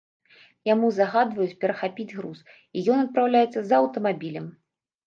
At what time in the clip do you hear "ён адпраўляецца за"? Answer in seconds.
2.95-3.75